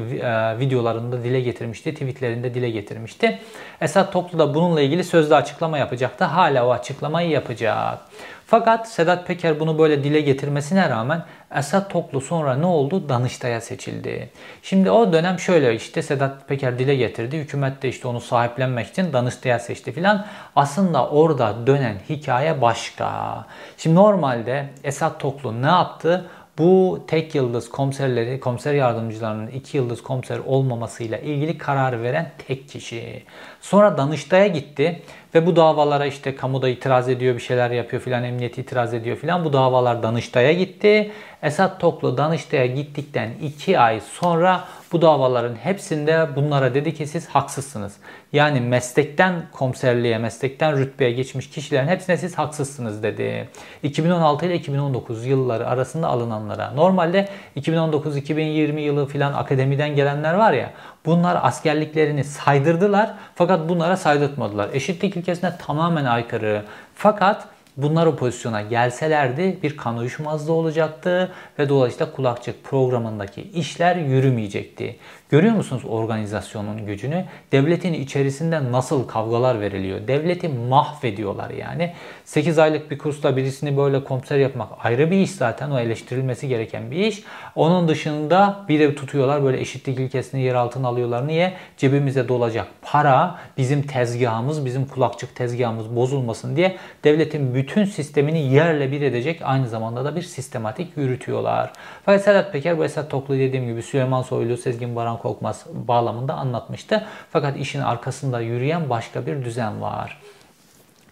[0.59, 1.93] videolarında dile getirmişti.
[1.93, 3.39] Tweetlerinde dile getirmişti.
[3.81, 6.25] Esat Toplu da bununla ilgili sözlü açıklama yapacaktı.
[6.25, 7.99] Hala o açıklamayı yapacak.
[8.47, 11.25] Fakat Sedat Peker bunu böyle dile getirmesine rağmen
[11.55, 13.09] Esat Toklu sonra ne oldu?
[13.09, 14.31] Danıştay'a seçildi.
[14.63, 17.39] Şimdi o dönem şöyle işte Sedat Peker dile getirdi.
[17.39, 20.27] Hükümet de işte onu sahiplenmek için Danıştay'a seçti filan.
[20.57, 23.45] Aslında orada dönen hikaye başka.
[23.77, 26.27] Şimdi normalde Esat Toklu ne yaptı?
[26.59, 33.23] Bu tek yıldız komiserleri, komiser yardımcılarının iki yıldız komiser olmamasıyla ilgili karar veren tek kişi.
[33.61, 35.03] Sonra Danıştay'a gitti
[35.35, 39.45] ve bu davalara işte kamuda itiraz ediyor, bir şeyler yapıyor filan, emniyet itiraz ediyor filan.
[39.45, 41.12] Bu davalar Danıştay'a gitti.
[41.42, 47.96] Esat Toklu Danıştay'a gittikten 2 ay sonra bu davaların hepsinde bunlara dedi ki siz haksızsınız.
[48.33, 53.49] Yani meslekten komiserliğe, meslekten rütbeye geçmiş kişilerin hepsine siz haksızsınız dedi.
[53.83, 56.70] 2016 ile 2019 yılları arasında alınanlara.
[56.70, 60.70] Normalde 2019-2020 yılı filan akademiden gelenler var ya
[61.07, 64.70] bunlar askerliklerini saydırdılar fakat bunlara saydırtmadılar.
[64.72, 66.62] Eşitlik ilkesine tamamen aykırı.
[66.94, 74.97] Fakat Bunlar o pozisyona gelselerdi bir kan uyuşmazlığı olacaktı ve dolayısıyla kulakçık programındaki işler yürümeyecekti.
[75.31, 77.25] Görüyor musunuz organizasyonun gücünü?
[77.53, 80.09] Devletin içerisinde nasıl kavgalar veriliyor?
[80.09, 81.93] Devleti mahvediyorlar yani.
[82.25, 85.71] 8 aylık bir kursla birisini böyle komiser yapmak ayrı bir iş zaten.
[85.71, 87.23] O eleştirilmesi gereken bir iş.
[87.55, 91.27] Onun dışında bir de tutuyorlar böyle eşitlik ilkesini yer altına alıyorlar.
[91.27, 91.53] Niye?
[91.77, 99.01] Cebimize dolacak para bizim tezgahımız, bizim kulakçık tezgahımız bozulmasın diye devletin bütün sistemini yerle bir
[99.01, 101.73] edecek aynı zamanda da bir sistematik yürütüyorlar.
[102.05, 107.07] Fakat Peker bu Esat Toklu dediğim gibi Süleyman Soylu, Sezgin Baran Korkmaz bağlamında anlatmıştı.
[107.31, 110.21] Fakat işin arkasında yürüyen başka bir düzen var.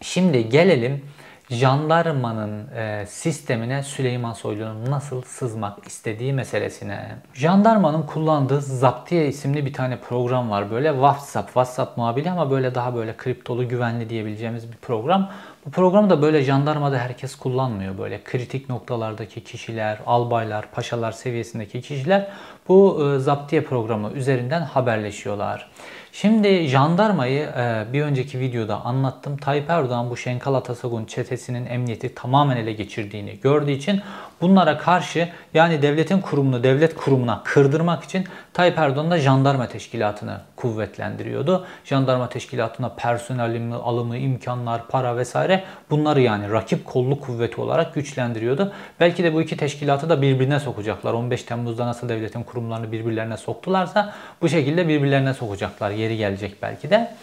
[0.00, 1.04] Şimdi gelelim
[1.50, 7.16] jandarmanın e, sistemine Süleyman Soylu'nun nasıl sızmak istediği meselesine.
[7.34, 10.70] Jandarmanın kullandığı Zaptiye isimli bir tane program var.
[10.70, 15.30] Böyle WhatsApp, WhatsApp muhabili ama böyle daha böyle kriptolu güvenli diyebileceğimiz bir program.
[15.66, 17.98] Bu programı da böyle jandarmada herkes kullanmıyor.
[17.98, 22.28] Böyle kritik noktalardaki kişiler, albaylar, paşalar seviyesindeki kişiler
[22.68, 25.70] bu e, Zaptiye programı üzerinden haberleşiyorlar.
[26.16, 29.36] Şimdi jandarmayı e, bir önceki videoda anlattım.
[29.36, 34.00] Tayyip Erdoğan bu Şenkal Atasagun çetesinin emniyeti tamamen ele geçirdiğini gördüğü için
[34.40, 41.66] bunlara karşı yani devletin kurumunu devlet kurumuna kırdırmak için Tayyip Erdoğan da jandarma teşkilatını kuvvetlendiriyordu.
[41.84, 48.72] Jandarma teşkilatına personel alımı, imkanlar, para vesaire bunları yani rakip kolluk kuvveti olarak güçlendiriyordu.
[49.00, 51.12] Belki de bu iki teşkilatı da birbirine sokacaklar.
[51.12, 55.90] 15 Temmuz'da nasıl devletin kurumlarını birbirlerine soktularsa bu şekilde birbirlerine sokacaklar.
[56.04, 57.14] Yeri gelecek belki de.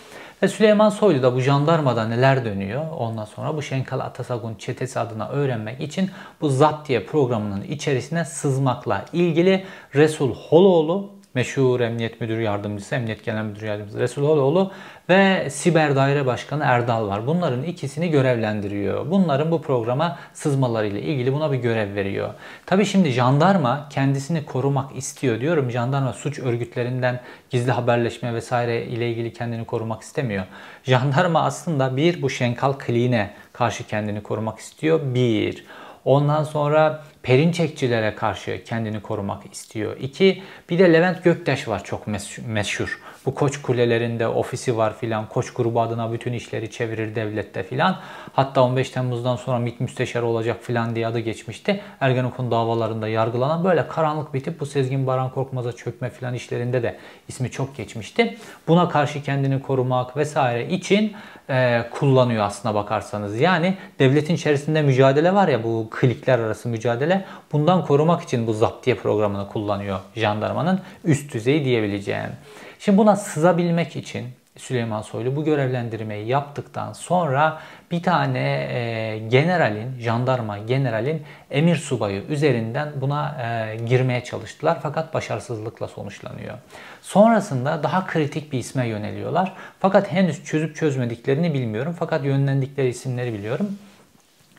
[0.44, 5.30] Ve Süleyman Soylu da bu jandarmada neler dönüyor ondan sonra bu Şenkal Atasagun çetesi adına
[5.30, 9.66] öğrenmek için bu Zaptiye programının içerisine sızmakla ilgili
[9.96, 14.72] Resul Holoğlu meşhur Emniyet Müdürü Yardımcısı, Emniyet Genel Müdürü Yardımcısı Resul Holoğlu
[15.10, 17.28] ve Siber Daire Başkanı Erdal var.
[17.28, 19.12] Bunların ikisini görevlendiriyor.
[19.12, 22.30] Bunların bu programa sızmalarıyla ilgili buna bir görev veriyor.
[22.66, 25.72] Tabi şimdi jandarma kendisini korumak istiyor diyorum.
[25.72, 30.46] Jandarma suç örgütlerinden gizli haberleşme vesaire ile ilgili kendini korumak istemiyor.
[30.84, 35.00] Jandarma aslında bir bu Şenkal Kliğine karşı kendini korumak istiyor.
[35.04, 35.66] Bir.
[36.06, 39.98] Ondan sonra Perinçekçilere karşı kendini korumak istiyor.
[40.00, 42.08] İki, bir de Levent Göktaş var çok
[42.48, 43.00] meşhur.
[43.26, 45.30] Bu koç kulelerinde ofisi var filan.
[45.30, 48.00] Koç grubu adına bütün işleri çevirir devlette filan.
[48.34, 51.82] Hatta 15 Temmuz'dan sonra MİT müsteşarı olacak filan diye adı geçmişti.
[52.00, 57.52] Ergenekon davalarında yargılanan böyle karanlık bitip bu Sezgin Baran Korkmaz'a çökme filan işlerinde de ismi
[57.52, 58.38] çok geçmişti.
[58.68, 61.14] Buna karşı kendini korumak vesaire için
[61.50, 63.40] e, kullanıyor aslına bakarsanız.
[63.40, 67.26] Yani devletin içerisinde mücadele var ya bu klikler arası mücadele.
[67.52, 72.32] Bundan korumak için bu zaptiye programını kullanıyor jandarmanın üst düzeyi diyebileceğim.
[72.80, 74.26] Şimdi buna sızabilmek için
[74.58, 77.60] Süleyman Soylu bu görevlendirmeyi yaptıktan sonra
[77.92, 85.88] bir tane e, generalin, jandarma generalin emir subayı üzerinden buna e, girmeye çalıştılar fakat başarısızlıkla
[85.88, 86.58] sonuçlanıyor.
[87.02, 89.54] Sonrasında daha kritik bir isme yöneliyorlar.
[89.80, 93.78] Fakat henüz çözüp çözmediklerini bilmiyorum fakat yönlendikleri isimleri biliyorum.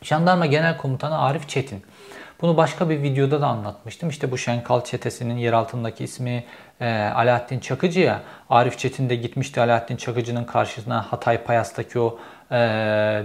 [0.03, 1.83] Jandarma Genel Komutanı Arif Çetin.
[2.43, 4.09] Bunu başka bir videoda da anlatmıştım.
[4.09, 6.45] İşte bu Şenkal çetesinin yer altındaki ismi
[6.81, 8.21] e, Alaaddin Çakıcı'ya.
[8.51, 12.19] Arif Çetin de gitmişti Alaaddin Çakıcı'nın karşısına Hatay Payas'taki o
[12.51, 12.55] e,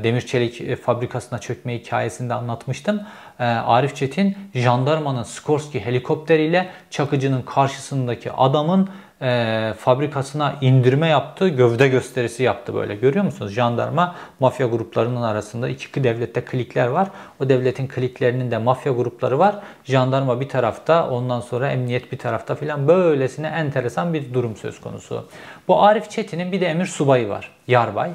[0.03, 3.01] demir çelik e, fabrikasına çökme hikayesinde anlatmıştım.
[3.39, 8.89] E, Arif Çetin jandarmanın Skorsky helikopteriyle Çakıcı'nın karşısındaki adamın
[9.21, 12.95] e, fabrikasına indirme yaptı, gövde gösterisi yaptı böyle.
[12.95, 13.51] Görüyor musunuz?
[13.51, 17.07] Jandarma mafya gruplarının arasında iki devlette klikler var.
[17.39, 19.55] O devletin kliklerinin de mafya grupları var.
[19.83, 25.27] Jandarma bir tarafta, ondan sonra emniyet bir tarafta filan böylesine enteresan bir durum söz konusu.
[25.67, 27.51] Bu Arif Çetin'in bir de emir subayı var.
[27.67, 28.11] Yarbay.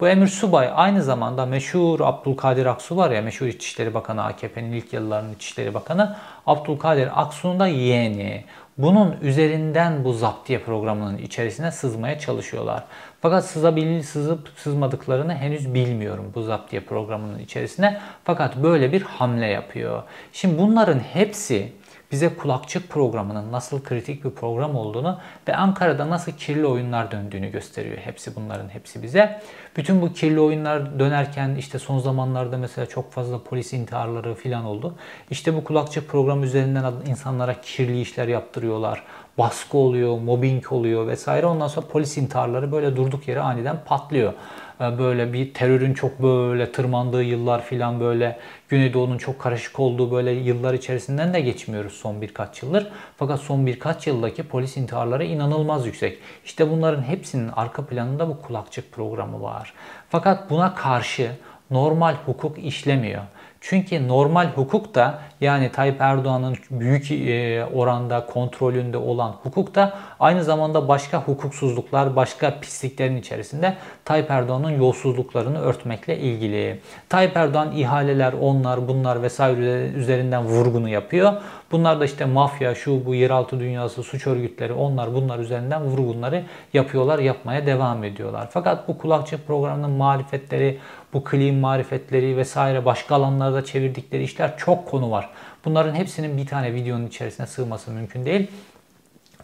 [0.00, 4.92] Bu Emir Subay aynı zamanda meşhur Abdülkadir Aksu var ya meşhur İçişleri Bakanı AKP'nin ilk
[4.92, 8.44] yıllarının İçişleri Bakanı Abdülkadir Aksu'nun da yeğeni.
[8.78, 12.84] Bunun üzerinden bu zaptiye programının içerisine sızmaya çalışıyorlar.
[13.20, 18.00] Fakat sızabil, sızıp sızmadıklarını henüz bilmiyorum bu zaptiye programının içerisine.
[18.24, 20.02] Fakat böyle bir hamle yapıyor.
[20.32, 21.72] Şimdi bunların hepsi
[22.12, 25.18] bize kulakçık programının nasıl kritik bir program olduğunu
[25.48, 27.96] ve Ankara'da nasıl kirli oyunlar döndüğünü gösteriyor.
[27.98, 29.40] Hepsi bunların hepsi bize.
[29.76, 34.94] Bütün bu kirli oyunlar dönerken işte son zamanlarda mesela çok fazla polis intiharları falan oldu.
[35.30, 39.02] İşte bu kulakçık program üzerinden insanlara kirli işler yaptırıyorlar.
[39.38, 41.46] Baskı oluyor, mobbing oluyor vesaire.
[41.46, 44.32] Ondan sonra polis intiharları böyle durduk yere aniden patlıyor.
[44.80, 48.38] Ee, böyle bir terörün çok böyle tırmandığı yıllar filan böyle
[48.68, 52.88] Güneydoğu'nun çok karışık olduğu böyle yıllar içerisinden de geçmiyoruz son birkaç yıldır.
[53.16, 56.18] Fakat son birkaç yıldaki polis intiharları inanılmaz yüksek.
[56.44, 59.72] İşte bunların hepsinin arka planında bu kulakçık programı var.
[60.08, 61.30] Fakat buna karşı
[61.70, 63.22] normal hukuk işlemiyor.
[63.60, 70.44] Çünkü normal hukuk da yani Tayyip Erdoğan'ın büyük e, oranda kontrolünde olan hukuk da aynı
[70.44, 76.80] zamanda başka hukuksuzluklar, başka pisliklerin içerisinde Tayyip Erdoğan'ın yolsuzluklarını örtmekle ilgili.
[77.08, 81.32] Tayyip Erdoğan ihaleler, onlar, bunlar vesaire üzerinden vurgunu yapıyor.
[81.72, 87.18] Bunlar da işte mafya, şu bu yeraltı dünyası, suç örgütleri, onlar bunlar üzerinden vurgunları yapıyorlar,
[87.18, 88.48] yapmaya devam ediyorlar.
[88.50, 90.78] Fakat bu kulakçı programının muhalefetleri
[91.12, 95.30] bu clean marifetleri vesaire başka alanlarda çevirdikleri işler çok konu var.
[95.64, 98.50] Bunların hepsinin bir tane videonun içerisine sığması mümkün değil.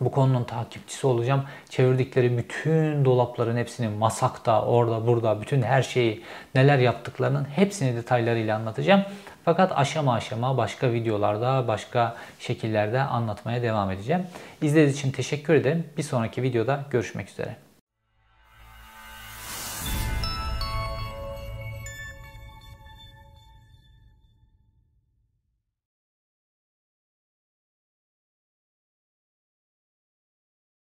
[0.00, 1.44] Bu konunun takipçisi olacağım.
[1.68, 6.22] Çevirdikleri bütün dolapların hepsini masakta, orada, burada, bütün her şeyi
[6.54, 9.02] neler yaptıklarının hepsini detaylarıyla anlatacağım.
[9.44, 14.22] Fakat aşama aşama başka videolarda, başka şekillerde anlatmaya devam edeceğim.
[14.62, 15.84] İzlediğiniz için teşekkür ederim.
[15.98, 17.65] Bir sonraki videoda görüşmek üzere.